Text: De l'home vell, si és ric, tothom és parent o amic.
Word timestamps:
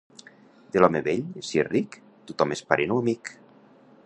De 0.77 0.81
l'home 0.81 1.01
vell, 1.09 1.21
si 1.49 1.61
és 1.65 1.69
ric, 1.75 1.99
tothom 2.31 2.57
és 2.57 2.67
parent 2.73 2.97
o 2.97 3.01
amic. 3.05 3.37